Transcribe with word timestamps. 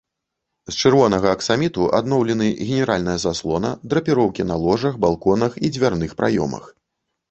З 0.71 0.79
чырвонага 0.83 1.27
аксаміту 1.37 1.85
адноўлены 1.99 2.49
генеральная 2.71 3.17
заслона, 3.27 3.69
драпіроўкі 3.95 4.51
на 4.57 4.61
ложах, 4.67 4.93
балконах 5.09 5.65
і 5.67 5.75
дзвярных 5.79 6.11
праёмах. 6.23 6.63